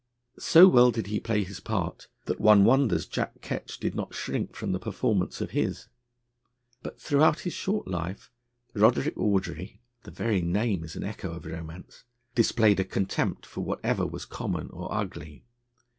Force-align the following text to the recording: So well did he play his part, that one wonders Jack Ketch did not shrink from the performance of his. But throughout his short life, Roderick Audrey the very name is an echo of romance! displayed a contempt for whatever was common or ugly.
So 0.39 0.67
well 0.67 0.89
did 0.89 1.05
he 1.05 1.19
play 1.19 1.43
his 1.43 1.59
part, 1.59 2.07
that 2.25 2.39
one 2.41 2.65
wonders 2.65 3.05
Jack 3.05 3.39
Ketch 3.41 3.79
did 3.79 3.93
not 3.93 4.15
shrink 4.15 4.55
from 4.55 4.71
the 4.71 4.79
performance 4.79 5.41
of 5.41 5.51
his. 5.51 5.89
But 6.81 6.99
throughout 6.99 7.41
his 7.41 7.53
short 7.53 7.87
life, 7.87 8.31
Roderick 8.73 9.13
Audrey 9.15 9.79
the 10.01 10.09
very 10.09 10.41
name 10.41 10.83
is 10.83 10.95
an 10.95 11.03
echo 11.03 11.33
of 11.33 11.45
romance! 11.45 12.03
displayed 12.33 12.79
a 12.79 12.83
contempt 12.83 13.45
for 13.45 13.61
whatever 13.61 14.07
was 14.07 14.25
common 14.25 14.71
or 14.71 14.91
ugly. 14.91 15.45